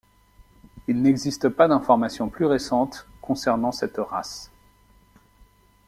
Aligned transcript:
Il 0.87 0.99
n'existe 1.03 1.47
pas 1.49 1.67
d'information 1.67 2.27
plus 2.27 2.45
récentes 2.47 3.07
concernant 3.21 3.71
cette 3.71 3.97
race. 3.97 4.49